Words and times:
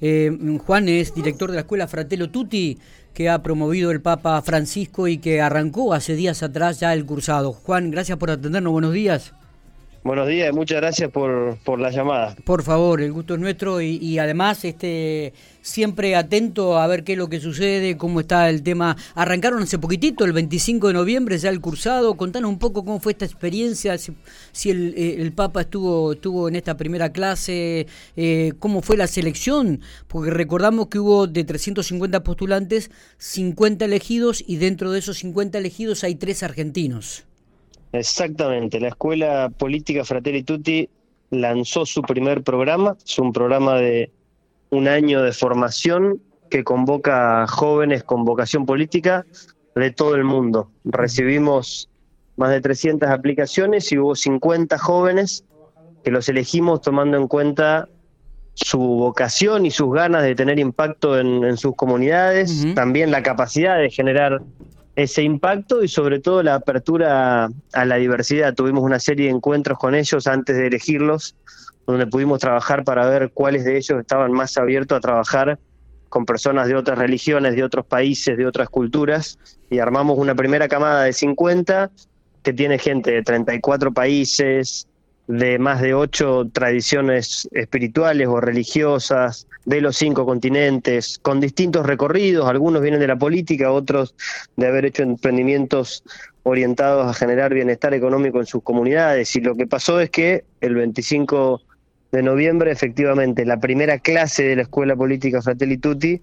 Eh, 0.00 0.58
Juan 0.64 0.88
es 0.88 1.14
director 1.14 1.50
de 1.50 1.56
la 1.56 1.62
escuela 1.62 1.88
Fratello 1.88 2.30
Tutti, 2.30 2.78
que 3.14 3.28
ha 3.28 3.42
promovido 3.42 3.90
el 3.90 4.00
Papa 4.00 4.40
Francisco 4.42 5.08
y 5.08 5.18
que 5.18 5.40
arrancó 5.40 5.92
hace 5.92 6.14
días 6.14 6.42
atrás 6.42 6.80
ya 6.80 6.94
el 6.94 7.04
cursado. 7.04 7.52
Juan, 7.52 7.90
gracias 7.90 8.18
por 8.18 8.30
atendernos, 8.30 8.72
buenos 8.72 8.92
días. 8.92 9.32
Buenos 10.02 10.28
días, 10.28 10.54
muchas 10.54 10.78
gracias 10.78 11.10
por, 11.10 11.58
por 11.58 11.78
la 11.78 11.90
llamada. 11.90 12.34
Por 12.44 12.62
favor, 12.62 13.02
el 13.02 13.12
gusto 13.12 13.34
es 13.34 13.40
nuestro 13.40 13.82
y, 13.82 14.18
además 14.18 14.64
este 14.64 15.34
siempre 15.60 16.16
atento 16.16 16.78
a 16.78 16.86
ver 16.86 17.04
qué 17.04 17.12
es 17.12 17.18
lo 17.18 17.28
que 17.28 17.38
sucede, 17.38 17.98
cómo 17.98 18.20
está 18.20 18.48
el 18.48 18.62
tema. 18.62 18.96
Arrancaron 19.14 19.62
hace 19.62 19.78
poquitito, 19.78 20.24
el 20.24 20.32
25 20.32 20.88
de 20.88 20.94
noviembre 20.94 21.36
ya 21.36 21.50
el 21.50 21.60
cursado. 21.60 22.16
Contanos 22.16 22.50
un 22.50 22.58
poco 22.58 22.82
cómo 22.82 22.98
fue 22.98 23.12
esta 23.12 23.26
experiencia, 23.26 23.98
si, 23.98 24.70
el, 24.70 24.94
eh, 24.96 25.16
el, 25.18 25.32
Papa 25.32 25.60
estuvo, 25.60 26.12
estuvo 26.12 26.48
en 26.48 26.56
esta 26.56 26.78
primera 26.78 27.12
clase, 27.12 27.86
eh, 28.16 28.54
cómo 28.58 28.80
fue 28.80 28.96
la 28.96 29.06
selección, 29.06 29.82
porque 30.08 30.30
recordamos 30.30 30.88
que 30.88 30.98
hubo 30.98 31.26
de 31.26 31.44
350 31.44 32.24
postulantes, 32.24 32.90
50 33.18 33.84
elegidos 33.84 34.42
y 34.46 34.56
dentro 34.56 34.92
de 34.92 35.00
esos 35.00 35.18
50 35.18 35.58
elegidos 35.58 36.04
hay 36.04 36.14
tres 36.14 36.42
argentinos. 36.42 37.26
Exactamente, 37.92 38.78
la 38.80 38.88
Escuela 38.88 39.50
Política 39.56 40.04
Fratelli 40.04 40.42
Tutti 40.42 40.88
lanzó 41.30 41.86
su 41.86 42.02
primer 42.02 42.42
programa, 42.42 42.96
es 43.04 43.18
un 43.18 43.32
programa 43.32 43.76
de 43.76 44.10
un 44.70 44.86
año 44.88 45.22
de 45.22 45.32
formación 45.32 46.20
que 46.48 46.64
convoca 46.64 47.42
a 47.42 47.46
jóvenes 47.46 48.04
con 48.04 48.24
vocación 48.24 48.66
política 48.66 49.24
de 49.74 49.90
todo 49.90 50.14
el 50.14 50.24
mundo. 50.24 50.70
Recibimos 50.84 51.88
más 52.36 52.50
de 52.50 52.60
300 52.60 53.08
aplicaciones 53.08 53.90
y 53.92 53.98
hubo 53.98 54.14
50 54.14 54.78
jóvenes 54.78 55.44
que 56.04 56.10
los 56.10 56.28
elegimos 56.28 56.80
tomando 56.80 57.16
en 57.16 57.28
cuenta 57.28 57.88
su 58.54 58.78
vocación 58.78 59.66
y 59.66 59.70
sus 59.70 59.92
ganas 59.92 60.22
de 60.22 60.34
tener 60.34 60.58
impacto 60.58 61.18
en, 61.18 61.56
sus 61.56 61.74
comunidades, 61.76 62.66
también 62.74 63.10
la 63.10 63.22
capacidad 63.22 63.78
de 63.78 63.90
generar 63.90 64.42
ese 64.96 65.22
impacto 65.22 65.82
y 65.82 65.88
sobre 65.88 66.20
todo 66.20 66.42
la 66.42 66.56
apertura 66.56 67.48
a 67.72 67.84
la 67.84 67.96
diversidad. 67.96 68.54
Tuvimos 68.54 68.82
una 68.82 68.98
serie 68.98 69.26
de 69.26 69.32
encuentros 69.32 69.78
con 69.78 69.94
ellos 69.94 70.26
antes 70.26 70.56
de 70.56 70.66
elegirlos, 70.66 71.36
donde 71.86 72.06
pudimos 72.06 72.40
trabajar 72.40 72.84
para 72.84 73.08
ver 73.08 73.30
cuáles 73.32 73.64
de 73.64 73.76
ellos 73.76 74.00
estaban 74.00 74.32
más 74.32 74.56
abiertos 74.56 74.98
a 74.98 75.00
trabajar 75.00 75.58
con 76.08 76.26
personas 76.26 76.66
de 76.66 76.74
otras 76.74 76.98
religiones, 76.98 77.54
de 77.54 77.62
otros 77.62 77.86
países, 77.86 78.36
de 78.36 78.46
otras 78.46 78.68
culturas, 78.68 79.38
y 79.70 79.78
armamos 79.78 80.18
una 80.18 80.34
primera 80.34 80.68
camada 80.68 81.04
de 81.04 81.12
50 81.12 81.90
que 82.42 82.52
tiene 82.52 82.78
gente 82.78 83.12
de 83.12 83.22
34 83.22 83.92
países, 83.92 84.88
de 85.30 85.60
más 85.60 85.80
de 85.80 85.94
ocho 85.94 86.48
tradiciones 86.52 87.48
espirituales 87.52 88.26
o 88.26 88.40
religiosas, 88.40 89.46
de 89.64 89.80
los 89.80 89.96
cinco 89.96 90.26
continentes, 90.26 91.20
con 91.22 91.38
distintos 91.38 91.86
recorridos, 91.86 92.48
algunos 92.48 92.82
vienen 92.82 92.98
de 92.98 93.06
la 93.06 93.16
política, 93.16 93.70
otros 93.70 94.16
de 94.56 94.66
haber 94.66 94.86
hecho 94.86 95.04
emprendimientos 95.04 96.02
orientados 96.42 97.06
a 97.06 97.14
generar 97.14 97.54
bienestar 97.54 97.94
económico 97.94 98.40
en 98.40 98.46
sus 98.46 98.64
comunidades. 98.64 99.36
Y 99.36 99.40
lo 99.40 99.54
que 99.54 99.68
pasó 99.68 100.00
es 100.00 100.10
que 100.10 100.44
el 100.60 100.74
25 100.74 101.60
de 102.10 102.22
noviembre, 102.24 102.72
efectivamente, 102.72 103.44
la 103.44 103.60
primera 103.60 103.98
clase 104.00 104.42
de 104.42 104.56
la 104.56 104.62
Escuela 104.62 104.96
Política 104.96 105.40
Fratelli 105.42 105.78
Tutti 105.78 106.20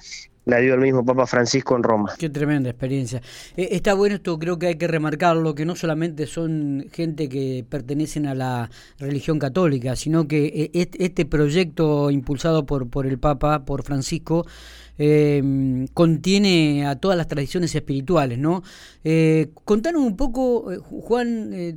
la 0.48 0.60
dio 0.60 0.74
el 0.74 0.80
mismo 0.80 1.06
Papa 1.06 1.28
Francisco 1.28 1.76
en 1.76 1.84
Roma. 1.84 2.14
Qué 2.18 2.30
tremenda 2.30 2.70
experiencia. 2.70 3.22
Eh, 3.56 3.68
está 3.72 3.94
bueno 3.94 4.16
esto, 4.16 4.40
creo 4.40 4.58
que 4.58 4.68
hay 4.68 4.76
que 4.76 4.88
remarcarlo, 4.88 5.54
que 5.54 5.66
no 5.66 5.76
solamente 5.76 6.26
son 6.26 6.88
gente 6.92 7.28
que 7.28 7.66
pertenecen 7.70 8.26
a 8.28 8.34
la 8.34 8.70
religión 8.98 9.40
católica, 9.40 9.96
sino 9.98 10.28
que 10.28 10.72
eh, 10.74 10.90
este 10.98 11.26
proyecto 11.26 12.10
impulsado 12.10 12.66
por, 12.66 12.90
por 12.90 13.06
el 13.06 13.20
Papa, 13.20 13.66
por 13.66 13.84
Francisco, 13.84 14.46
eh, 14.98 15.86
contiene 15.94 16.86
a 16.88 16.96
todas 16.96 17.18
las 17.18 17.28
tradiciones 17.28 17.74
espirituales, 17.76 18.38
¿no? 18.38 18.64
Eh, 19.04 19.52
contanos 19.64 20.02
un 20.02 20.18
poco, 20.18 20.72
eh, 20.72 20.80
Juan, 20.80 21.52
eh, 21.54 21.76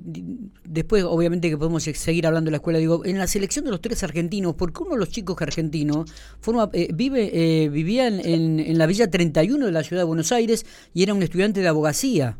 después 0.64 1.04
obviamente 1.04 1.48
que 1.48 1.56
podemos 1.56 1.84
seguir 1.84 2.26
hablando 2.26 2.48
de 2.48 2.52
la 2.52 2.56
escuela, 2.56 2.78
digo, 2.78 3.04
en 3.04 3.18
la 3.18 3.26
selección 3.26 3.64
de 3.64 3.70
los 3.70 3.80
tres 3.80 4.02
argentinos, 4.02 4.54
porque 4.56 4.82
uno 4.82 4.92
de 4.92 4.98
los 4.98 5.10
chicos 5.10 5.40
argentinos 5.40 6.10
forma, 6.40 6.70
vive, 6.92 7.68
vivía 7.68 8.08
en, 8.08 8.58
en 8.60 8.78
la 8.78 8.86
Villa 8.86 9.08
31 9.10 9.64
de 9.64 9.72
la 9.72 9.84
ciudad 9.84 10.02
de 10.02 10.06
Buenos 10.06 10.32
Aires 10.32 10.66
y 10.92 11.02
era 11.02 11.14
un 11.14 11.22
estudiante 11.22 11.60
de 11.60 11.68
abogacía. 11.68 12.36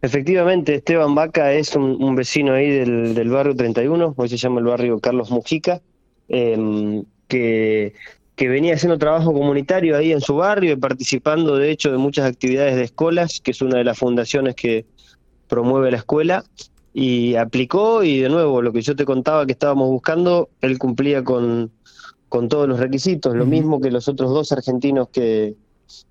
Efectivamente, 0.00 0.76
Esteban 0.76 1.14
Vaca 1.14 1.52
es 1.52 1.74
un, 1.74 2.14
vecino 2.14 2.52
ahí 2.52 2.70
del, 2.70 3.14
del, 3.14 3.28
barrio 3.28 3.54
31, 3.54 4.14
hoy 4.16 4.28
se 4.28 4.36
llama 4.36 4.60
el 4.60 4.66
barrio 4.66 4.98
Carlos 5.00 5.30
Mujica, 5.30 5.82
que 6.28 7.94
que 8.38 8.48
venía 8.48 8.74
haciendo 8.74 8.98
trabajo 8.98 9.32
comunitario 9.32 9.96
ahí 9.96 10.12
en 10.12 10.20
su 10.20 10.36
barrio 10.36 10.72
y 10.72 10.76
participando 10.76 11.56
de 11.56 11.72
hecho 11.72 11.90
de 11.90 11.98
muchas 11.98 12.24
actividades 12.24 12.76
de 12.76 12.84
escuelas, 12.84 13.40
que 13.40 13.50
es 13.50 13.60
una 13.60 13.78
de 13.78 13.84
las 13.84 13.98
fundaciones 13.98 14.54
que 14.54 14.86
promueve 15.48 15.90
la 15.90 15.96
escuela, 15.96 16.44
y 16.94 17.34
aplicó 17.34 18.04
y 18.04 18.20
de 18.20 18.28
nuevo 18.28 18.62
lo 18.62 18.72
que 18.72 18.80
yo 18.80 18.94
te 18.94 19.04
contaba 19.04 19.44
que 19.44 19.52
estábamos 19.52 19.88
buscando, 19.88 20.50
él 20.60 20.78
cumplía 20.78 21.24
con, 21.24 21.72
con 22.28 22.48
todos 22.48 22.68
los 22.68 22.78
requisitos, 22.78 23.34
lo 23.34 23.44
mismo 23.44 23.80
que 23.80 23.90
los 23.90 24.06
otros 24.06 24.30
dos 24.30 24.52
argentinos 24.52 25.08
que, 25.08 25.56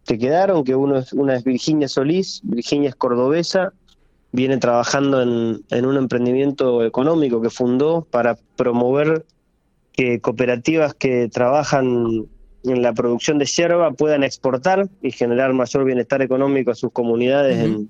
que 0.05 0.17
quedaron, 0.17 0.66
que 0.66 0.75
uno 0.75 0.97
es, 0.97 1.13
una 1.13 1.33
es 1.33 1.45
Virginia 1.45 1.87
Solís, 1.87 2.41
Virginia 2.43 2.89
es 2.89 2.95
cordobesa, 2.95 3.71
viene 4.33 4.57
trabajando 4.57 5.21
en, 5.21 5.63
en 5.69 5.85
un 5.85 5.95
emprendimiento 5.95 6.83
económico 6.83 7.41
que 7.41 7.49
fundó 7.49 8.05
para 8.11 8.37
promover 8.57 9.25
que 9.97 10.22
cooperativas 10.22 10.94
que 10.94 11.28
trabajan 11.28 12.28
en 12.63 12.81
la 12.81 12.94
producción 12.94 13.40
de 13.40 13.46
hierba 13.46 13.91
puedan 13.91 14.24
exportar 14.24 14.88
y 15.02 15.12
generar 15.12 15.53
mayor 15.53 15.85
bienestar 15.85 16.22
económico 16.22 16.72
a 16.72 16.75
sus 16.75 16.91
comunidades 16.91 17.58
en, 17.58 17.90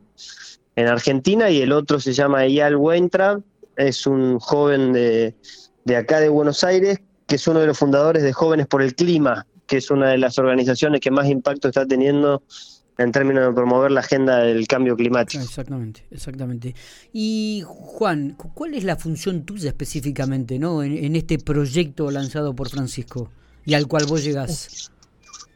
en, 0.78 0.88
Argentina. 0.88 1.50
Y 1.50 1.62
el 1.62 1.74
otro 1.74 2.00
se 2.00 2.14
llama 2.14 2.46
Eyal 2.46 2.78
Weintraub, 2.78 3.44
es 3.76 4.08
un 4.08 4.40
joven 4.40 4.94
de, 4.94 5.36
de 5.84 5.96
acá 5.98 6.22
de 6.22 6.30
Buenos 6.30 6.64
Aires, 6.64 7.00
que 7.28 7.36
es 7.36 7.46
uno 7.46 7.60
de 7.60 7.68
los 7.68 7.78
fundadores 7.78 8.24
de 8.24 8.32
Jóvenes 8.32 8.68
por 8.68 8.82
el 8.82 8.96
Clima, 8.96 9.46
que 9.68 9.78
es 9.78 9.92
una 9.92 10.10
de 10.10 10.18
las 10.18 10.40
organizaciones 10.40 11.02
que 11.02 11.12
más 11.12 11.28
impacto 11.28 11.68
está 11.68 11.86
teniendo 11.86 12.42
en 12.98 13.12
términos 13.12 13.48
de 13.48 13.54
promover 13.54 13.92
la 13.92 14.00
agenda 14.00 14.40
del 14.40 14.68
cambio 14.68 14.96
climático. 14.96 15.44
Exactamente, 15.44 16.04
exactamente. 16.12 16.76
Y 17.14 17.64
Juan, 17.66 18.36
¿cuál 18.54 18.74
es 18.74 18.84
la 18.84 18.96
función 18.96 19.44
tuya 19.44 19.70
específicamente 19.70 20.58
¿no? 20.60 20.84
en, 20.84 21.16
este 21.16 21.38
proyecto 21.38 22.10
lanzado 22.10 22.56
por 22.56 22.70
Francisco 22.70 23.30
y 23.66 23.74
al 23.74 23.88
cual 23.88 24.06
vos 24.08 24.24
llegás? 24.24 24.92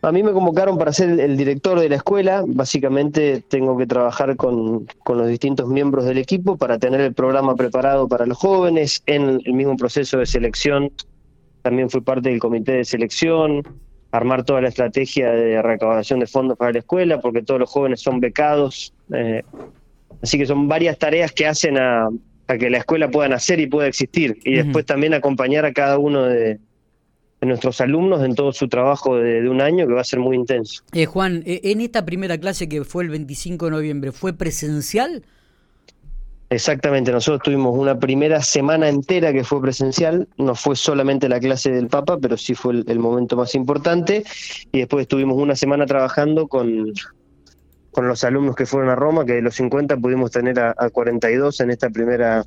A 0.04 0.12
mí 0.12 0.24
me 0.24 0.32
convocaron 0.32 0.80
para 0.80 0.92
ser 0.92 1.20
el 1.20 1.38
director 1.38 1.80
de 1.80 1.88
la 1.88 1.98
escuela. 1.98 2.44
Básicamente 2.48 3.44
tengo 3.48 3.78
que 3.78 3.86
trabajar 3.86 4.36
con, 4.36 4.88
con, 5.04 5.20
los 5.20 5.28
distintos 5.28 5.68
miembros 5.68 6.06
del 6.06 6.18
equipo 6.18 6.58
para 6.58 6.80
tener 6.80 7.02
el 7.02 7.14
programa 7.14 7.56
preparado 7.56 8.08
para 8.08 8.26
los 8.26 8.38
jóvenes. 8.38 9.04
En 9.06 9.40
el 9.46 9.54
mismo 9.54 9.78
proceso 9.78 10.18
de 10.18 10.26
selección 10.26 10.92
también 11.62 11.90
fui 11.90 12.02
parte 12.02 12.30
del 12.30 12.40
comité 12.40 12.74
de 12.74 12.86
selección, 12.86 13.64
armar 14.12 14.44
toda 14.44 14.62
la 14.62 14.70
estrategia 14.70 15.32
de 15.32 15.62
recaudación 15.62 16.20
de 16.20 16.28
fondos 16.28 16.58
para 16.58 16.74
la 16.74 16.80
escuela, 16.80 17.20
porque 17.22 17.42
todos 17.42 17.60
los 17.60 17.70
jóvenes 17.70 18.02
son 18.02 18.20
becados. 18.20 18.94
Eh, 19.14 19.42
así 20.22 20.38
que 20.38 20.46
son 20.46 20.68
varias 20.68 20.98
tareas 20.98 21.32
que 21.32 21.48
hacen 21.48 21.78
a, 21.78 22.10
que 22.48 22.70
la 22.70 22.80
escuela 22.80 23.10
pueda 23.10 23.30
nacer 23.30 23.60
y 23.62 23.68
pueda 23.68 23.88
existir. 23.88 24.38
Y 24.44 24.56
después 24.56 24.86
también 24.86 25.14
acompañar 25.14 25.66
a 25.66 25.72
cada 25.72 25.98
uno 25.98 26.26
de, 26.26 26.60
nuestros 27.40 27.82
alumnos 27.82 28.24
en 28.24 28.36
todo 28.36 28.52
su 28.52 28.68
trabajo 28.68 29.16
de, 29.16 29.50
un 29.50 29.62
año, 29.62 29.88
que 29.88 29.94
va 29.94 30.02
a 30.02 30.06
ser 30.06 30.20
muy 30.20 30.36
intenso. 30.36 30.84
Eh, 30.94 31.06
Juan, 31.06 31.42
eh, 31.46 31.62
en 31.64 31.82
esta 31.82 32.06
primera 32.06 32.38
clase 32.38 32.70
que 32.70 32.84
fue 32.84 33.04
el 33.04 33.10
25 33.10 33.66
de 33.66 33.72
noviembre, 33.72 34.12
¿fue 34.12 34.34
presencial? 34.34 35.24
Exactamente, 36.52 37.14
nosotros 37.14 37.44
tuvimos 37.44 37.78
una 37.78 37.98
primera 37.98 38.42
semana 38.42 38.90
entera 38.90 39.32
que 39.32 39.46
fue 39.46 39.62
presencial, 39.62 40.28
no 40.36 40.54
fue 40.54 40.76
solamente 40.76 41.30
la 41.30 41.40
clase 41.40 41.72
del 41.72 41.88
Papa, 41.88 42.18
pero 42.22 42.36
sí 42.36 42.56
fue 42.56 42.84
el, 42.86 43.00
momento 43.00 43.38
más 43.38 43.56
importante, 43.56 44.26
y 44.74 44.80
después 44.80 45.04
estuvimos 45.04 45.38
una 45.38 45.56
semana 45.56 45.86
trabajando 45.86 46.50
con, 46.50 46.92
con 47.92 48.06
los 48.06 48.26
alumnos 48.26 48.58
que 48.58 48.66
fueron 48.66 48.90
a 48.90 48.96
Roma, 48.96 49.24
que 49.24 49.36
de 49.36 49.42
los 49.42 49.56
50 49.56 49.96
pudimos 49.96 50.32
tener 50.32 50.60
a, 50.60 50.74
42 50.90 51.62
en 51.62 51.72
esta 51.72 51.90
primera 51.90 52.44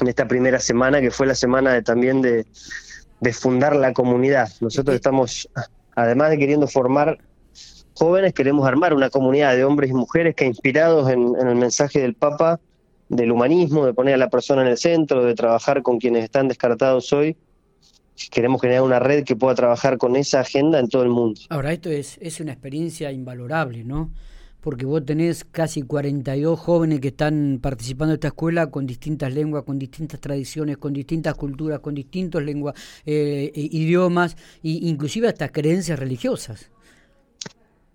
en 0.00 0.08
esta 0.08 0.26
primera 0.26 0.58
semana, 0.58 1.02
que 1.02 1.10
fue 1.10 1.26
la 1.26 1.34
semana 1.34 1.74
de, 1.74 1.82
también 1.82 2.22
de, 2.22 2.46
de 3.20 3.32
fundar 3.34 3.76
la 3.76 3.92
comunidad. 3.92 4.48
Nosotros 4.62 4.96
estamos, 4.96 5.46
además 5.94 6.30
de 6.30 6.38
queriendo 6.38 6.66
formar 6.66 7.18
jóvenes, 7.92 8.32
queremos 8.32 8.66
armar 8.66 8.94
una 8.94 9.10
comunidad 9.10 9.54
de 9.56 9.64
hombres 9.66 9.90
y 9.90 9.92
mujeres 9.92 10.34
que 10.34 10.46
inspirados 10.46 11.10
en 11.10 11.36
el 11.36 11.56
mensaje 11.56 12.00
del 12.00 12.14
Papa, 12.14 12.58
del 13.10 13.32
humanismo, 13.32 13.84
de 13.84 13.92
poner 13.92 14.14
a 14.14 14.16
la 14.16 14.30
persona 14.30 14.62
en 14.62 14.68
el 14.68 14.78
centro, 14.78 15.24
de 15.24 15.34
trabajar 15.34 15.82
con 15.82 15.98
quienes 15.98 16.24
están 16.24 16.48
descartados 16.48 17.12
hoy. 17.12 17.36
Queremos 18.30 18.60
generar 18.60 18.82
una 18.82 18.98
red 18.98 19.24
que 19.24 19.36
pueda 19.36 19.54
trabajar 19.54 19.98
con 19.98 20.14
esa 20.16 20.40
agenda 20.40 20.78
en 20.78 20.88
todo 20.88 21.02
el 21.02 21.10
mundo. 21.10 21.40
Ahora, 21.48 21.72
esto 21.72 21.90
es, 21.90 22.18
es 22.20 22.40
una 22.40 22.52
experiencia 22.52 23.10
invalorable, 23.10 23.84
¿no? 23.84 24.10
porque 24.60 24.84
vos 24.84 25.04
tenés 25.04 25.44
casi 25.44 25.82
42 25.82 26.58
jóvenes 26.58 27.00
que 27.00 27.08
están 27.08 27.58
participando 27.62 28.10
de 28.10 28.16
esta 28.16 28.28
escuela 28.28 28.70
con 28.70 28.86
distintas 28.86 29.32
lenguas, 29.32 29.64
con 29.64 29.78
distintas 29.78 30.20
tradiciones, 30.20 30.76
con 30.76 30.92
distintas 30.92 31.34
culturas, 31.34 31.80
con 31.80 31.94
distintos 31.94 32.42
lenguas, 32.42 32.74
eh, 33.06 33.50
eh, 33.54 33.68
idiomas 33.72 34.36
e 34.62 34.80
inclusive 34.82 35.28
hasta 35.28 35.48
creencias 35.48 35.98
religiosas. 35.98 36.70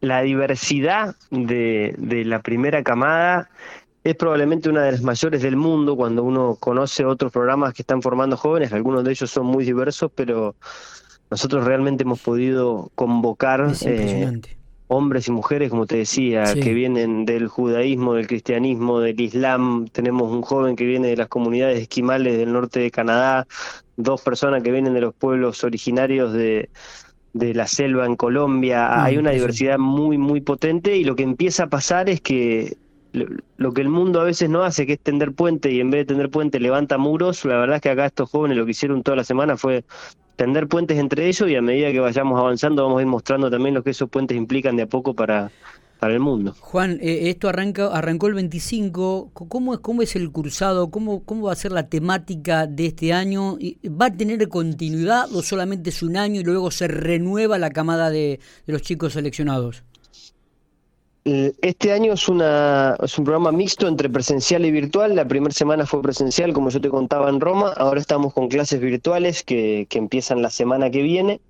La 0.01 0.21
diversidad 0.23 1.15
de, 1.29 1.93
de 1.97 2.25
la 2.25 2.41
primera 2.41 2.83
camada 2.83 3.49
es 4.05 4.15
probablemente 4.15 4.69
una 4.69 4.83
de 4.83 4.91
las 4.91 5.01
mayores 5.01 5.41
del 5.41 5.55
mundo 5.55 5.95
cuando 5.95 6.23
uno 6.23 6.55
conoce 6.59 7.03
otros 7.03 7.31
programas 7.31 7.73
que 7.73 7.81
están 7.81 8.03
formando 8.03 8.37
jóvenes, 8.37 8.71
algunos 8.71 9.03
de 9.03 9.09
ellos 9.09 9.31
son 9.31 9.47
muy 9.47 9.65
diversos, 9.65 10.11
pero 10.13 10.55
nosotros 11.31 11.65
realmente 11.65 12.03
hemos 12.03 12.21
podido 12.21 12.91
convocar 12.93 13.65
eh, 13.81 14.41
hombres 14.85 15.27
y 15.27 15.31
mujeres, 15.31 15.71
como 15.71 15.87
te 15.87 15.97
decía, 15.97 16.43
que 16.53 16.71
vienen 16.75 17.25
del 17.25 17.47
judaísmo, 17.47 18.13
del 18.13 18.27
cristianismo, 18.27 18.99
del 18.99 19.19
islam. 19.19 19.87
Tenemos 19.87 20.31
un 20.31 20.43
joven 20.43 20.75
que 20.75 20.85
viene 20.85 21.07
de 21.07 21.17
las 21.17 21.27
comunidades 21.27 21.79
esquimales 21.79 22.37
del 22.37 22.53
norte 22.53 22.81
de 22.81 22.91
Canadá, 22.91 23.47
dos 23.97 24.21
personas 24.21 24.61
que 24.61 24.71
vienen 24.71 24.93
de 24.93 25.01
los 25.01 25.15
pueblos 25.15 25.63
originarios 25.63 26.31
de, 26.31 26.69
de 27.33 27.55
la 27.55 27.65
selva 27.65 28.05
en 28.05 28.15
Colombia. 28.15 28.87
Mm, 28.87 28.99
Hay 28.99 29.17
una 29.17 29.31
diversidad 29.31 29.79
muy, 29.79 30.19
muy 30.19 30.41
potente 30.41 30.95
y 30.95 31.03
lo 31.03 31.15
que 31.15 31.23
empieza 31.23 31.63
a 31.63 31.69
pasar 31.69 32.07
es 32.07 32.21
que 32.21 32.77
lo 33.57 33.73
que 33.73 33.81
el 33.81 33.89
mundo 33.89 34.21
a 34.21 34.23
veces 34.23 34.49
no 34.49 34.63
hace, 34.63 34.85
que 34.85 34.93
es 34.93 34.99
tender 34.99 35.33
puente 35.33 35.71
y 35.71 35.79
en 35.79 35.91
vez 35.91 36.01
de 36.01 36.05
tender 36.13 36.29
puente 36.29 36.59
levanta 36.59 36.97
muros, 36.97 37.45
la 37.45 37.57
verdad 37.57 37.77
es 37.77 37.81
que 37.81 37.89
acá 37.89 38.05
estos 38.05 38.29
jóvenes 38.29 38.57
lo 38.57 38.65
que 38.65 38.71
hicieron 38.71 39.03
toda 39.03 39.17
la 39.17 39.23
semana 39.23 39.57
fue 39.57 39.83
tender 40.35 40.67
puentes 40.67 40.97
entre 40.97 41.27
ellos 41.27 41.49
y 41.49 41.55
a 41.55 41.61
medida 41.61 41.91
que 41.91 41.99
vayamos 41.99 42.39
avanzando 42.39 42.83
vamos 42.83 42.99
a 42.99 43.01
ir 43.01 43.07
mostrando 43.07 43.49
también 43.49 43.75
lo 43.75 43.83
que 43.83 43.91
esos 43.91 44.09
puentes 44.09 44.37
implican 44.37 44.75
de 44.75 44.83
a 44.83 44.87
poco 44.87 45.13
para, 45.13 45.51
para 45.99 46.13
el 46.13 46.19
mundo. 46.19 46.55
Juan, 46.59 46.99
eh, 47.01 47.29
esto 47.29 47.47
arranca, 47.47 47.87
arrancó 47.87 48.27
el 48.27 48.33
25, 48.33 49.31
¿cómo 49.33 49.73
es, 49.73 49.79
cómo 49.79 50.01
es 50.01 50.15
el 50.15 50.31
cursado? 50.31 50.91
¿Cómo, 50.91 51.23
¿Cómo 51.23 51.47
va 51.47 51.53
a 51.53 51.55
ser 51.55 51.71
la 51.71 51.87
temática 51.87 52.67
de 52.67 52.87
este 52.87 53.13
año? 53.13 53.57
¿Va 53.89 54.07
a 54.07 54.13
tener 54.13 54.47
continuidad 54.49 55.33
o 55.33 55.41
solamente 55.41 55.89
es 55.89 56.03
un 56.03 56.17
año 56.17 56.41
y 56.41 56.43
luego 56.43 56.69
se 56.71 56.87
renueva 56.87 57.57
la 57.57 57.69
camada 57.69 58.09
de, 58.09 58.39
de 58.67 58.73
los 58.73 58.81
chicos 58.81 59.13
seleccionados? 59.13 59.83
Este 61.25 61.91
año 61.91 62.13
es, 62.13 62.29
una, 62.29 62.95
es 63.01 63.17
un 63.17 63.25
programa 63.25 63.51
mixto 63.51 63.87
entre 63.87 64.11
presencial 64.11 64.63
y 64.63 64.69
virtual. 64.69 65.15
La 65.15 65.27
primera 65.27 65.51
semana 65.51 65.87
fue 65.87 65.99
presencial, 66.03 66.53
como 66.53 66.69
yo 66.69 66.79
te 66.79 66.89
contaba 66.89 67.29
en 67.29 67.41
Roma. 67.41 67.73
Ahora 67.77 67.99
estamos 67.99 68.31
con 68.31 68.47
clases 68.47 68.79
virtuales 68.79 69.41
que, 69.41 69.87
que 69.89 69.97
empiezan 69.97 70.43
la 70.43 70.51
semana 70.51 70.91
que 70.91 71.01
viene. 71.01 71.41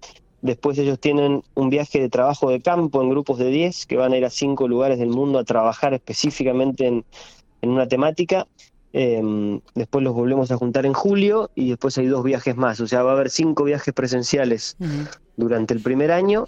Después 0.42 0.78
ellos 0.78 0.98
tienen 0.98 1.44
un 1.56 1.70
viaje 1.70 2.00
de 2.00 2.08
trabajo 2.08 2.50
de 2.50 2.62
campo 2.62 3.02
en 3.02 3.10
grupos 3.10 3.38
de 3.38 3.50
10 3.50 3.86
que 3.86 3.98
van 3.98 4.14
a 4.14 4.18
ir 4.18 4.24
a 4.24 4.30
cinco 4.30 4.70
lugares 4.70 4.98
del 4.98 5.10
mundo 5.10 5.40
a 5.40 5.44
trabajar 5.44 5.94
específicamente 5.94 6.88
en, 6.88 7.04
en 7.62 7.70
una 7.70 7.86
temática. 7.86 8.48
Em, 8.94 9.60
después 9.74 10.06
los 10.06 10.14
volvemos 10.14 10.52
a 10.52 10.56
juntar 10.56 10.86
en 10.86 10.94
julio 10.94 11.52
y 11.54 11.72
después 11.72 11.98
hay 11.98 12.08
dos 12.08 12.24
viajes 12.24 12.56
más. 12.56 12.80
O 12.80 12.88
sea, 12.88 13.04
va 13.04 13.12
a 13.12 13.16
haber 13.16 13.30
cinco 13.30 13.66
viajes 13.66 13.94
presenciales 13.94 14.78
durante 15.36 15.74
el 15.74 15.82
primer 15.82 16.14
año 16.14 16.46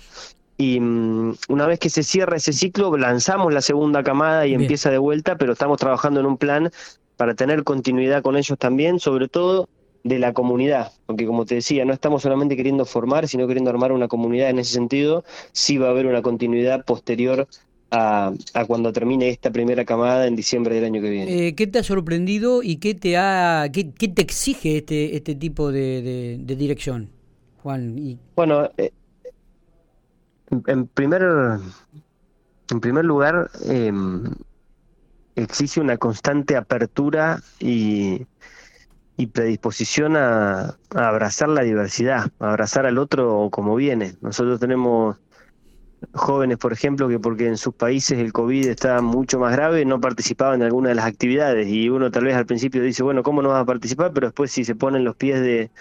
y 0.57 0.79
mm, 0.79 1.35
una 1.49 1.67
vez 1.67 1.79
que 1.79 1.89
se 1.89 2.03
cierra 2.03 2.37
ese 2.37 2.53
ciclo, 2.53 2.95
lanzamos 2.97 3.53
la 3.53 3.61
segunda 3.61 4.03
camada 4.03 4.47
y 4.47 4.53
empieza 4.53 4.89
de 4.89 4.97
vuelta, 4.97 5.37
pero 5.37 5.53
estamos 5.53 5.77
trabajando 5.77 6.19
en 6.19 6.25
un 6.25 6.37
plan 6.37 6.71
para 7.15 7.35
tener 7.35 7.63
continuidad 7.63 8.23
con 8.23 8.37
ellos 8.37 8.57
también, 8.57 8.99
sobre 8.99 9.27
todo 9.27 9.69
de 10.03 10.19
la 10.19 10.33
comunidad, 10.33 10.91
porque 11.05 11.25
como 11.25 11.45
te 11.45 11.55
decía, 11.55 11.83
no 11.85 11.93
estamos 11.93 12.21
solamente 12.21 12.55
queriendo 12.55 12.85
formar, 12.85 13.27
sino 13.27 13.47
queriendo 13.47 13.69
armar 13.69 13.91
una 13.91 14.07
comunidad 14.07 14.49
en 14.49 14.59
ese 14.59 14.73
sentido, 14.73 15.23
sí 15.51 15.77
va 15.77 15.87
a 15.87 15.91
haber 15.91 16.05
una 16.05 16.21
continuidad 16.21 16.85
posterior 16.85 17.47
a, 17.91 18.33
cuando 18.67 18.91
termine 18.91 19.29
esta 19.29 19.51
primera 19.51 19.85
camada 19.85 20.27
en 20.27 20.35
diciembre 20.35 20.75
del 20.75 20.85
año 20.85 21.01
que 21.01 21.09
viene. 21.09 21.47
Eh, 21.47 21.55
¿Qué 21.55 21.67
te 21.67 21.79
ha 21.79 21.83
sorprendido 21.83 22.63
y 22.63 22.77
qué 22.77 22.95
te 22.95 23.17
ha, 23.17 23.69
qué, 23.71 23.83
te 23.85 24.21
exige 24.21 24.77
este, 24.77 25.15
este 25.15 25.35
tipo 25.35 25.71
de, 25.71 26.39
dirección, 26.45 27.09
Juan? 27.63 27.97
Y... 27.97 28.17
Bueno, 28.35 28.69
eh, 28.77 28.91
en 30.49 30.87
primer, 30.87 31.23
en 32.69 32.79
primer 32.79 33.05
lugar, 33.05 33.49
eh, 33.65 33.91
existe 35.35 35.79
una 35.79 35.97
constante 35.97 36.55
apertura 36.55 37.41
y, 37.59 38.25
y 39.17 39.27
predisposición 39.27 40.15
a, 40.15 40.77
abrazar 40.95 41.49
la 41.49 41.63
diversidad, 41.63 42.31
a 42.39 42.49
abrazar 42.49 42.85
al 42.85 42.97
otro 42.97 43.49
como 43.51 43.75
viene. 43.75 44.15
Nosotros 44.21 44.59
tenemos 44.59 45.17
jóvenes, 46.13 46.57
por 46.57 46.71
ejemplo, 46.71 47.09
que 47.09 47.19
porque 47.19 47.47
en 47.47 47.57
sus 47.57 47.73
países 47.73 48.19
el 48.19 48.31
COVID 48.31 48.67
está 48.67 49.01
mucho 49.01 49.39
más 49.39 49.53
grave, 49.53 49.83
no 49.85 49.99
participaban 49.99 50.61
en 50.61 50.67
alguna 50.67 50.89
de 50.89 50.95
las 50.95 51.05
actividades 51.05 51.67
y 51.67 51.89
uno 51.89 52.11
tal 52.11 52.25
vez 52.25 52.35
al 52.35 52.45
principio 52.45 52.83
dice, 52.83 53.01
bueno, 53.01 53.23
¿cómo 53.23 53.41
no 53.41 53.49
vas 53.49 53.63
a 53.63 53.65
participar? 53.65 54.11
Pero 54.13 54.27
después 54.27 54.51
si 54.51 54.63
se 54.63 54.75
ponen 54.75 55.03
los 55.03 55.15
pies 55.15 55.41
de, 55.41 55.71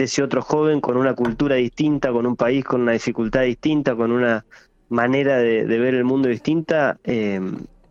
de 0.00 0.04
ese 0.04 0.22
otro 0.22 0.40
joven 0.40 0.80
con 0.80 0.96
una 0.96 1.14
cultura 1.14 1.56
distinta, 1.56 2.10
con 2.10 2.24
un 2.24 2.34
país 2.34 2.64
con 2.64 2.80
una 2.80 2.92
dificultad 2.92 3.42
distinta, 3.42 3.94
con 3.94 4.12
una 4.12 4.46
manera 4.88 5.36
de, 5.36 5.64
ver 5.66 5.94
el 5.94 6.04
mundo 6.04 6.30
distinta, 6.30 6.98
eh, 7.04 7.38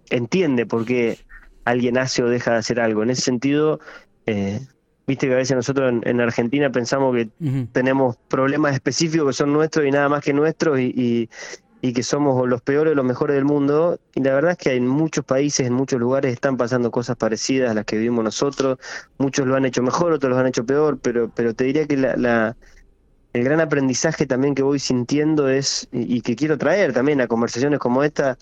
entiende 0.10 0.66
por 0.66 0.86
qué 0.86 1.20
alguien 1.66 2.00
hace 2.00 2.24
o 2.24 2.28
deja 2.28 2.54
de 2.54 2.58
hacer 2.58 2.80
algo. 2.80 3.04
En 3.04 3.12
ese 3.12 3.22
sentido, 3.22 3.80
eh, 4.26 4.60
viste 5.06 5.28
que 5.28 5.34
a 5.34 5.38
veces 5.38 5.56
nosotros 5.56 6.02
en, 6.02 6.20
Argentina 6.20 6.72
pensamos 6.72 7.16
que 7.16 7.30
tenemos 7.74 8.18
problemas 8.28 8.74
específicos 8.74 9.28
que 9.28 9.34
son 9.34 9.54
nuestros 9.54 9.86
y 9.86 9.92
nada 9.92 10.10
más 10.10 10.24
que 10.24 10.34
nuestros 10.34 10.80
y, 10.80 10.86
y 10.96 11.30
que 11.82 12.04
somos 12.04 12.48
los 12.48 12.62
peores 12.62 12.92
o 12.92 12.96
los 12.96 13.06
mejores 13.06 13.36
del 13.36 13.46
mundo. 13.46 14.00
Y 14.16 14.22
la 14.22 14.34
verdad 14.34 14.52
es 14.52 14.58
que 14.58 14.76
en 14.76 14.88
muchos 14.88 15.24
países, 15.24 15.66
en 15.66 15.74
muchos 15.74 16.00
lugares 16.00 16.34
están 16.34 16.58
pasando 16.58 16.92
cosas 16.92 17.16
parecidas 17.16 17.72
a 17.72 17.74
las 17.74 17.86
que 17.86 17.98
vivimos 17.98 18.24
nosotros. 18.24 18.78
Muchos 19.18 19.48
lo 19.48 19.56
han 19.56 19.66
hecho 19.66 19.82
mejor, 19.82 20.12
otros 20.12 20.32
lo 20.32 20.38
han 20.38 20.48
hecho 20.48 20.66
peor, 20.66 21.00
pero, 21.02 21.30
pero 21.34 21.54
te 21.54 21.64
diría 21.64 21.88
que 21.88 21.96
la, 21.96 22.56
el 23.34 23.44
gran 23.44 23.62
aprendizaje 23.62 24.26
también 24.26 24.56
que 24.56 24.64
voy 24.64 24.80
sintiendo 24.80 25.48
es, 25.48 25.88
y, 25.92 26.22
que 26.22 26.36
quiero 26.36 26.58
traer 26.58 26.94
también 26.94 27.22
a 27.22 27.28
conversaciones 27.28 27.80
como 27.80 28.04
esta, 28.04 28.38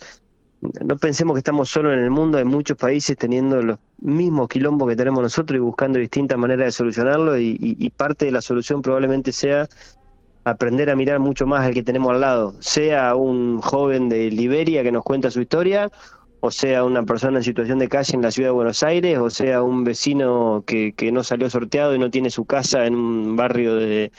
no 0.62 0.98
pensemos 0.98 1.36
que 1.36 1.39
estamos 1.39 1.69
solo 1.69 1.94
en 1.94 2.00
el 2.00 2.10
mundo, 2.10 2.39
hay 2.39 2.45
muchos 2.45 2.78
países 2.78 3.16
teniendo 3.16 3.62
los 3.62 3.78
mismos 4.00 4.48
quilombos 4.48 4.89
que 4.89 4.95
tenemos 4.95 5.22
nosotros 5.22 5.57
y 5.57 5.60
buscando 5.60 6.00
distintas 6.00 6.38
maneras 6.39 6.66
de 6.66 6.72
solucionarlo 6.72 7.38
y 7.38 7.94
parte 7.95 8.25
de 8.25 8.31
la 8.31 8.42
solución 8.42 8.81
probablemente 8.81 9.31
sea 9.31 9.68
aprender 10.49 10.89
a 10.89 10.95
mirar 10.95 11.19
mucho 11.19 11.45
más 11.45 11.65
al 11.65 11.73
que 11.73 11.83
tenemos 11.83 12.13
al 12.13 12.21
lado, 12.21 12.55
sea 12.59 13.15
un 13.15 13.59
joven 13.61 14.09
de 14.09 14.31
Liberia 14.31 14.83
que 14.83 14.91
nos 14.91 15.03
cuenta 15.03 15.29
su 15.29 15.41
historia, 15.41 15.91
o 16.39 16.51
sea 16.51 16.83
una 16.83 17.03
persona 17.03 17.39
en 17.39 17.44
situación 17.44 17.79
de 17.79 17.89
calle 17.89 18.15
en 18.15 18.21
la 18.21 18.31
ciudad 18.31 18.49
de 18.49 18.53
Buenos 18.53 18.83
Aires, 18.83 19.17
o 19.19 19.29
sea 19.29 19.61
un 19.61 19.83
vecino 19.83 20.63
que, 20.65 20.94
que 20.94 21.11
no 21.11 21.23
salió 21.23 21.49
sorteado 21.49 21.95
y 21.95 21.99
no 21.99 22.09
tiene 22.09 22.29
su 22.29 22.45
casa 22.45 22.85
en 22.85 22.95
un 22.95 23.35
barrio 23.35 23.75
de, 23.75 24.11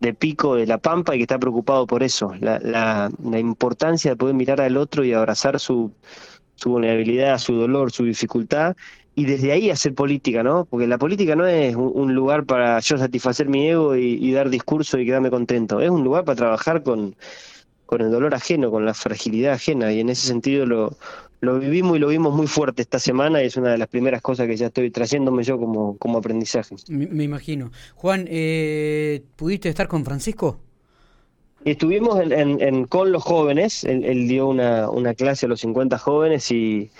de 0.00 0.14
Pico, 0.14 0.56
de 0.56 0.66
La 0.66 0.78
Pampa, 0.78 1.14
y 1.14 1.18
que 1.18 1.22
está 1.24 1.38
preocupado 1.38 1.86
por 1.86 2.02
eso, 2.02 2.34
la, 2.40 2.58
la, 2.58 3.10
la 3.22 3.38
importancia 3.38 4.10
de 4.10 4.16
poder 4.16 4.34
mirar 4.34 4.60
al 4.60 4.76
otro 4.76 5.04
y 5.04 5.12
abrazar 5.12 5.60
su, 5.60 5.92
su 6.56 6.70
vulnerabilidad, 6.70 7.38
su 7.38 7.54
dolor, 7.54 7.92
su 7.92 8.04
dificultad, 8.04 8.74
y 9.18 9.24
desde 9.24 9.50
ahí 9.50 9.68
hacer 9.68 9.94
política, 9.94 10.44
¿no? 10.44 10.64
Porque 10.64 10.86
la 10.86 10.96
política 10.96 11.34
no 11.34 11.44
es 11.44 11.74
un, 11.74 12.14
lugar 12.14 12.44
para 12.44 12.78
yo 12.78 12.96
satisfacer 12.98 13.48
mi 13.48 13.68
ego 13.68 13.96
y, 13.96 14.30
dar 14.30 14.48
discurso 14.48 14.96
y 14.96 15.06
quedarme 15.06 15.28
contento, 15.28 15.80
es 15.80 15.90
un 15.90 16.04
lugar 16.04 16.24
para 16.24 16.36
trabajar 16.36 16.84
con, 16.84 17.16
con 17.84 18.00
el 18.00 18.12
dolor 18.12 18.32
ajeno, 18.36 18.70
con 18.70 18.86
la 18.86 18.94
fragilidad 18.94 19.54
ajena, 19.54 19.92
y 19.92 19.98
en 19.98 20.10
ese 20.10 20.28
sentido 20.28 20.66
lo, 20.66 20.96
lo 21.40 21.58
vivimos 21.58 21.96
y 21.96 21.98
lo 21.98 22.06
vimos 22.06 22.32
muy 22.32 22.46
fuerte 22.46 22.82
esta 22.82 23.00
semana 23.00 23.42
y 23.42 23.46
es 23.46 23.56
una 23.56 23.72
de 23.72 23.78
las 23.78 23.88
primeras 23.88 24.22
cosas 24.22 24.46
que 24.46 24.56
ya 24.56 24.66
estoy 24.66 24.92
trayéndome 24.92 25.42
yo 25.42 25.58
como, 25.58 25.96
como 25.98 26.18
aprendizaje. 26.18 26.76
Me, 26.86 27.24
imagino. 27.24 27.72
Juan, 27.96 28.24
eh, 28.28 29.24
¿pudiste 29.34 29.68
estar 29.68 29.88
con 29.88 30.04
Francisco? 30.04 30.60
Estuvimos 31.64 32.20
en, 32.20 32.84
con 32.84 33.10
los 33.10 33.24
jóvenes, 33.24 33.82
él, 33.82 34.28
dio 34.28 34.46
una, 34.46 34.88
una 34.88 35.14
clase 35.14 35.46
a 35.46 35.48
los 35.48 35.58
50 35.62 35.98
jóvenes 35.98 36.52
y 36.52 36.92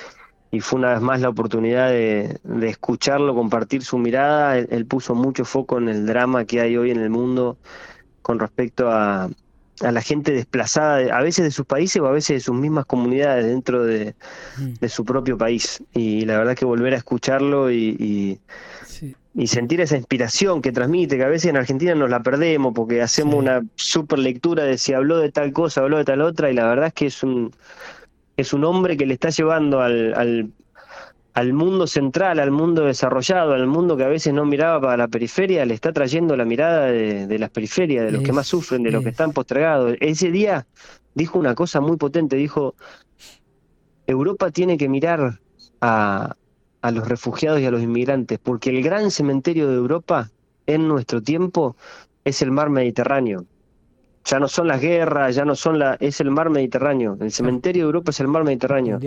y 0.51 0.61
fue 0.61 0.79
una 0.79 0.95
vez 0.95 1.01
más 1.01 1.21
la 1.21 1.29
oportunidad 1.29 1.91
de, 1.91 2.41
escucharlo, 2.63 3.35
compartir 3.35 3.83
su 3.83 3.99
mirada. 3.99 4.57
Él, 4.59 4.87
puso 4.87 5.15
mucho 5.15 5.45
foco 5.45 5.79
en 5.79 5.89
el 5.89 6.07
drama 6.07 6.45
que 6.45 6.61
hay 6.61 6.77
hoy 6.77 6.91
en 6.91 7.01
el 7.01 7.11
mundo 7.11 7.59
con 8.23 8.39
respecto 8.39 8.91
a, 8.91 9.29
a 9.81 9.93
la 9.93 10.01
gente 10.01 10.33
desplazada, 10.33 11.17
a 11.17 11.23
veces 11.23 11.45
de 11.45 11.51
sus 11.51 11.67
países 11.67 12.01
o 12.01 12.07
a 12.07 12.13
veces 12.13 12.37
de 12.37 12.41
sus 12.41 12.55
mismas 12.55 12.87
comunidades 12.87 13.47
dentro 13.47 13.85
de, 13.85 14.15
mm. 14.59 14.87
su 14.87 15.05
propio 15.05 15.37
país. 15.37 15.83
Y 15.93 16.25
la 16.25 16.39
verdad 16.39 16.57
que 16.57 16.65
volver 16.65 16.95
a 16.95 16.99
escucharlo 16.99 17.71
y, 17.71 18.41
y, 19.35 19.47
sentir 19.47 19.81
esa 19.81 19.97
inspiración 19.97 20.61
que 20.61 20.73
transmite, 20.73 21.17
que 21.17 21.23
a 21.23 21.29
veces 21.29 21.51
en 21.51 21.57
Argentina 21.57 21.95
nos 21.95 22.11
la 22.11 22.25
perdemos 22.25 22.73
porque 22.75 23.01
hacemos 23.01 23.37
una 23.37 23.63
super 23.77 24.19
lectura 24.19 24.65
de 24.65 24.79
si 24.79 24.95
habló 24.95 25.19
de 25.19 25.31
tal 25.31 25.53
cosa, 25.53 25.83
habló 25.83 25.99
de 25.99 26.05
tal 26.05 26.23
otra, 26.23 26.51
y 26.51 26.55
la 26.55 26.67
verdad 26.67 26.89
es 26.89 26.93
que 26.93 27.07
es 27.07 27.23
un 27.23 27.53
es 28.39 28.53
un 28.53 28.65
hombre 28.65 28.97
que 28.97 29.05
le 29.05 29.15
está 29.15 29.31
llevando 29.31 29.81
al, 29.81 30.15
al, 30.15 30.53
al, 31.35 31.53
mundo 31.53 31.89
central, 31.89 32.39
al 32.39 32.53
mundo 32.53 32.85
desarrollado, 32.85 33.53
al 33.53 33.67
mundo 33.67 33.97
que 33.97 34.05
a 34.05 34.09
veces 34.09 34.33
no 34.33 34.45
miraba 34.45 34.81
para 34.81 34.97
la 34.97 35.09
periferia, 35.09 35.67
le 35.67 35.75
está 35.75 35.93
trayendo 35.93 36.37
la 36.37 36.45
mirada 36.45 36.87
de, 36.87 37.39
las 37.39 37.51
periferias, 37.51 38.07
de 38.07 38.13
los 38.13 38.23
que 38.23 38.33
más 38.33 38.47
sufren, 38.47 38.85
de 38.85 38.93
los 38.93 39.03
que 39.03 39.11
están 39.11 39.33
postergados. 39.33 39.97
Ese 39.99 40.31
día 40.31 40.67
dijo 41.15 41.37
una 41.37 41.57
cosa 41.57 41.81
muy 41.81 41.97
potente, 41.97 42.37
dijo, 42.37 42.77
Europa 44.07 44.53
tiene 44.53 44.79
que 44.79 44.89
mirar 44.89 45.41
a, 45.81 46.37
a 46.81 46.91
los 46.93 47.09
refugiados 47.09 47.61
y 47.61 47.67
a 47.67 47.73
los 47.73 47.83
inmigrantes, 47.83 48.39
porque 48.39 48.71
el 48.71 48.85
gran 48.85 49.11
cementerio 49.11 49.69
de 49.69 49.75
Europa 49.75 50.31
en 50.67 50.87
nuestro 50.87 51.21
tiempo 51.21 51.75
es 52.25 52.41
el 52.41 52.53
mar 52.53 52.71
Mediterráneo. 52.71 53.47
Ya 54.29 54.39
no 54.39 54.47
son 54.47 54.69
las 54.69 54.81
guerras, 54.81 55.35
ya 55.35 55.47
no 55.47 55.55
son 55.55 55.79
la, 55.79 55.97
es 56.01 56.21
el 56.21 56.31
mar 56.31 56.51
Mediterráneo. 56.51 57.17
El 57.19 57.33
cementerio 57.33 57.85
de 57.85 57.87
Europa 57.87 58.11
es 58.11 58.21
el 58.21 58.29
mar 58.29 58.45
Mediterráneo. 58.45 58.99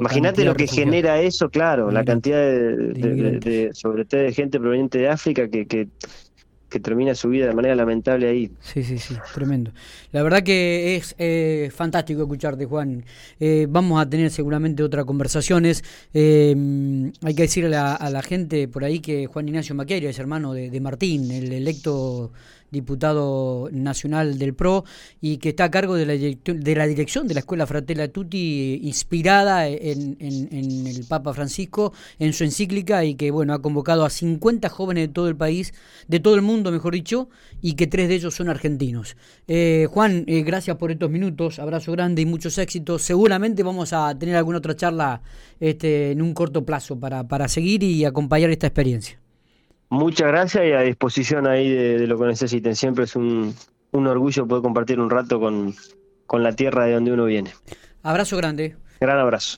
Imagínate 0.00 0.44
lo 0.46 0.54
que 0.54 0.66
genera 0.66 1.20
eso, 1.20 1.50
claro, 1.50 1.90
la 1.90 2.04
cantidad 2.04 2.38
de, 2.38 3.70
sobre 3.74 4.06
todo 4.06 4.22
de 4.22 4.32
gente 4.32 4.58
proveniente 4.58 4.98
de 4.98 5.10
África 5.10 5.48
que, 5.48 5.66
que 5.66 5.88
que 6.72 6.80
termina 6.80 7.14
su 7.14 7.28
vida 7.28 7.46
de 7.46 7.54
manera 7.54 7.74
lamentable 7.74 8.28
ahí. 8.28 8.50
Sí, 8.60 8.82
sí, 8.82 8.98
sí, 8.98 9.14
tremendo. 9.34 9.72
La 10.10 10.22
verdad 10.22 10.42
que 10.42 10.96
es 10.96 11.14
eh, 11.18 11.70
fantástico 11.74 12.22
escucharte, 12.22 12.64
Juan. 12.64 13.04
Eh, 13.38 13.66
vamos 13.68 14.00
a 14.00 14.08
tener 14.08 14.30
seguramente 14.30 14.82
otras 14.82 15.04
conversaciones. 15.04 15.84
Eh, 16.14 16.56
hay 17.22 17.34
que 17.34 17.42
decirle 17.42 17.76
a, 17.76 18.08
la 18.10 18.22
gente 18.22 18.68
por 18.68 18.84
ahí 18.84 19.00
que 19.00 19.26
Juan 19.26 19.48
Ignacio 19.48 19.74
Maqueira 19.74 20.08
es 20.08 20.18
hermano 20.18 20.54
de 20.54 20.80
Martín, 20.80 21.30
el 21.30 21.52
electo 21.52 22.32
diputado 22.72 23.68
nacional 23.70 24.38
del 24.38 24.54
PRO, 24.54 24.84
y 25.20 25.36
que 25.36 25.50
está 25.50 25.64
a 25.64 25.70
cargo 25.70 25.94
de 25.94 26.06
la, 26.06 26.14
de 26.14 26.74
la 26.74 26.86
dirección 26.86 27.28
de 27.28 27.34
la 27.34 27.40
Escuela 27.40 27.66
Fratella 27.66 28.10
Tutti, 28.10 28.80
inspirada 28.82 29.68
en, 29.68 30.16
el 30.20 31.04
Papa 31.06 31.34
Francisco, 31.34 31.92
en 32.18 32.32
su 32.32 32.44
encíclica, 32.44 33.04
y 33.04 33.14
que 33.14 33.30
bueno, 33.30 33.52
ha 33.52 33.60
convocado 33.60 34.04
a 34.04 34.10
50 34.10 34.68
jóvenes 34.70 35.08
de 35.08 35.12
todo 35.12 35.28
el 35.28 35.36
país, 35.36 35.74
de 36.08 36.18
todo 36.18 36.34
el 36.34 36.42
mundo, 36.42 36.61
mejor 36.70 36.94
dicho, 36.94 37.28
y 37.60 37.74
que 37.74 37.86
tres 37.86 38.08
de 38.08 38.14
ellos 38.14 38.34
son 38.34 38.48
argentinos. 38.48 39.16
Eh, 39.48 39.86
Juan, 39.90 40.24
eh, 40.26 40.42
gracias 40.42 40.76
por 40.76 40.90
estos 40.90 41.10
minutos, 41.10 41.58
abrazo 41.58 41.92
grande 41.92 42.22
y 42.22 42.26
muchos 42.26 42.58
éxitos. 42.58 43.02
Seguramente 43.02 43.62
vamos 43.62 43.92
a 43.92 44.16
tener 44.18 44.36
alguna 44.36 44.58
otra 44.58 44.76
charla 44.76 45.22
este, 45.58 46.12
en 46.12 46.22
un 46.22 46.34
corto 46.34 46.64
plazo 46.64 46.98
para, 47.00 47.26
para 47.26 47.48
seguir 47.48 47.82
y 47.82 48.04
acompañar 48.04 48.50
esta 48.50 48.66
experiencia. 48.66 49.18
Muchas 49.88 50.28
gracias 50.28 50.64
y 50.64 50.72
a 50.72 50.80
disposición 50.80 51.46
ahí 51.46 51.68
de, 51.68 52.06
lo 52.06 52.18
que 52.18 52.26
necesiten. 52.26 52.74
Siempre 52.74 53.04
es 53.04 53.14
un, 53.14 53.54
un, 53.90 54.06
orgullo 54.06 54.46
poder 54.46 54.62
compartir 54.62 54.98
un 54.98 55.10
rato 55.10 55.38
con, 55.38 55.74
con 56.26 56.42
la 56.42 56.52
tierra 56.52 56.86
de 56.86 56.92
donde 56.92 57.12
uno 57.12 57.26
viene. 57.26 57.50
Abrazo 58.02 58.38
grande. 58.38 58.76
Gran 59.00 59.18
abrazo. 59.18 59.50